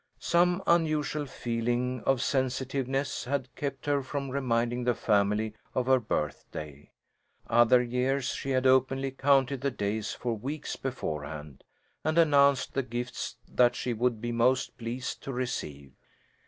[0.17, 6.89] Some unusual feeling of sensitiveness had kept her from reminding the family of her birthday.
[7.47, 11.63] Other years she had openly counted the days, for weeks beforehand,
[12.03, 15.91] and announced the gifts that she would be most pleased to receive.